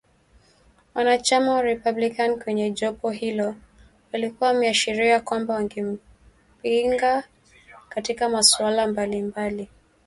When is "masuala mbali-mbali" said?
8.29-9.69